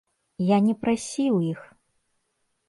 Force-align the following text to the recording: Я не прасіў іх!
Я 0.45 0.57
не 0.67 0.73
прасіў 0.85 1.37
іх! 1.51 1.61